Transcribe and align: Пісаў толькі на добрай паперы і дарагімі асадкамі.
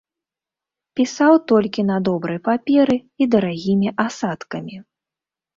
Пісаў 0.99 1.33
толькі 1.51 1.85
на 1.91 1.97
добрай 2.09 2.39
паперы 2.47 2.97
і 2.97 3.23
дарагімі 3.35 3.95
асадкамі. 4.07 4.75